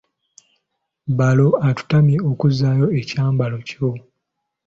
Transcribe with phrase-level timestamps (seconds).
[1.17, 3.89] Balo atutumye okuzzaayo ekyambalo kyo!